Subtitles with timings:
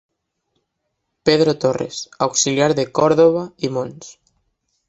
[1.27, 4.05] Pedro Torres, auxiliar de Córdoba y Mons.